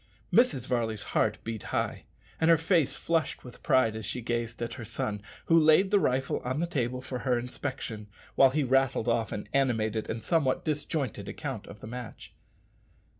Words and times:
Mrs. 0.33 0.65
Varley's 0.65 1.03
heart 1.13 1.37
beat 1.43 1.61
high, 1.61 2.05
and 2.39 2.49
her 2.49 2.57
face 2.57 2.95
flushed 2.95 3.43
with 3.43 3.61
pride 3.61 3.95
as 3.95 4.03
she 4.03 4.19
gazed 4.19 4.59
at 4.63 4.73
her 4.73 4.83
son, 4.83 5.21
who 5.45 5.55
laid 5.55 5.91
the 5.91 5.99
rifle 5.99 6.39
on 6.39 6.59
the 6.59 6.65
table 6.65 7.03
for 7.03 7.19
her 7.19 7.37
inspection, 7.37 8.07
while 8.33 8.49
he 8.49 8.63
rattled 8.63 9.07
off 9.07 9.31
an 9.31 9.47
animated 9.53 10.09
and 10.09 10.23
somewhat 10.23 10.65
disjointed 10.65 11.29
account 11.29 11.67
of 11.67 11.81
the 11.81 11.87
match. 11.87 12.33